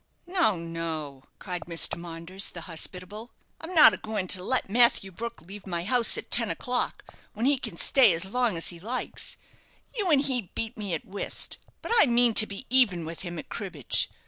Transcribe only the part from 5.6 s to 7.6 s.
my house at ten o'clock when he